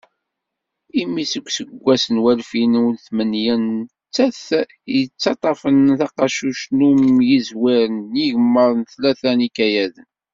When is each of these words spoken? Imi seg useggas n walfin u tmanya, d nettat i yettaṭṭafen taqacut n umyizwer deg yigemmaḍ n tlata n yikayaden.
Imi 1.01 1.25
seg 1.31 1.45
useggas 1.47 2.03
n 2.13 2.17
walfin 2.23 2.73
u 2.83 2.85
tmanya, 3.05 3.55
d 3.59 3.63
nettat 3.67 4.69
i 4.97 4.97
yettaṭṭafen 5.01 5.77
taqacut 5.99 6.61
n 6.77 6.79
umyizwer 6.89 7.87
deg 7.95 8.13
yigemmaḍ 8.19 8.71
n 8.75 8.81
tlata 8.91 9.31
n 9.37 9.43
yikayaden. 9.45 10.07